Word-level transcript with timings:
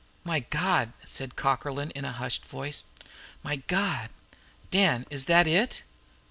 "My 0.23 0.39
God!" 0.39 0.93
said 1.03 1.35
Cockerlyne, 1.35 1.91
in 1.91 2.05
a 2.05 2.11
hushed 2.11 2.43
voice. 2.45 2.85
"My 3.43 3.57
God! 3.57 4.09
Dan, 4.71 5.05
is 5.11 5.25
that 5.25 5.45
It?" 5.45 5.83